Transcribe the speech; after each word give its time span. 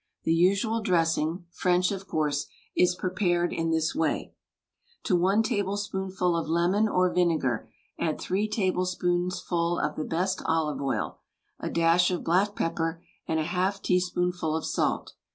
The 0.23 0.33
usual 0.33 0.81
dressing— 0.81 1.45
french, 1.61 1.91
of 1.91 2.07
course— 2.07 2.47
is 2.75 2.95
prepared 2.95 3.53
in 3.53 3.69
this 3.69 3.93
way: 3.93 4.33
To 5.03 5.15
one 5.15 5.43
tablespoonful 5.43 6.35
of 6.35 6.47
lemon 6.49 6.87
or 6.87 7.13
vinegar 7.13 7.69
add 7.99 8.19
three 8.19 8.47
table 8.49 8.87
spoonsful 8.87 9.77
of 9.77 9.95
the 9.95 10.03
best 10.03 10.41
olive 10.47 10.81
oil, 10.81 11.19
a 11.59 11.69
dash 11.69 12.09
of 12.09 12.23
black 12.23 12.55
pepper, 12.55 13.03
and 13.27 13.39
a 13.39 13.43
half 13.43 13.79
teaspoonful 13.79 14.55
of 14.55 14.65
salt. 14.65 15.13